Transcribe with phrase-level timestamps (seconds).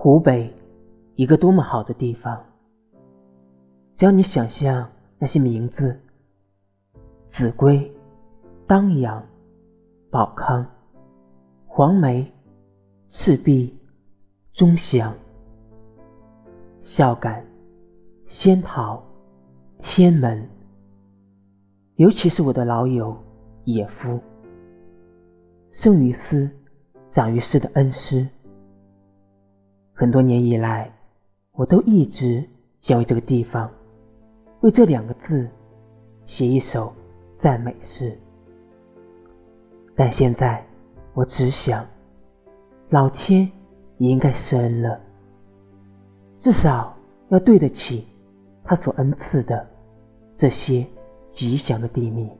[0.00, 0.48] 湖北，
[1.16, 2.40] 一个多么好的地方！
[3.96, 5.98] 只要你想象那些名字：
[7.32, 7.92] 秭归、
[8.64, 9.20] 当阳、
[10.08, 10.64] 保康、
[11.66, 12.32] 黄梅、
[13.08, 13.76] 赤壁、
[14.52, 15.12] 钟祥、
[16.80, 17.44] 孝感、
[18.24, 19.02] 仙桃、
[19.78, 20.48] 天门，
[21.96, 23.16] 尤其是我的老友
[23.64, 24.20] 野夫，
[25.72, 26.48] 生于斯，
[27.10, 28.24] 长于斯的恩师。
[30.00, 30.88] 很多年以来，
[31.54, 32.48] 我都一直
[32.80, 33.68] 想为这个地方，
[34.60, 35.50] 为这两个字
[36.24, 36.94] 写一首
[37.36, 38.16] 赞美诗。
[39.96, 40.64] 但现在，
[41.14, 41.84] 我只想，
[42.90, 43.50] 老天
[43.96, 45.00] 也应该施恩了，
[46.36, 46.96] 至少
[47.30, 48.06] 要对得起
[48.62, 49.68] 他所恩赐的
[50.36, 50.86] 这些
[51.32, 52.30] 吉祥的地名。